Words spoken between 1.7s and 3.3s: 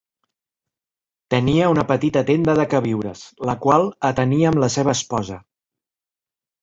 una petita tenda de queviures